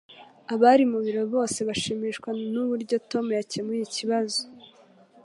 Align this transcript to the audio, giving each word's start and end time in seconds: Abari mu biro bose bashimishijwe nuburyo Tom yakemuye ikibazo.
Abari 0.53 0.83
mu 0.91 0.99
biro 1.05 1.23
bose 1.33 1.59
bashimishijwe 1.67 2.29
nuburyo 2.51 2.95
Tom 3.11 3.25
yakemuye 3.39 3.81
ikibazo. 3.85 4.41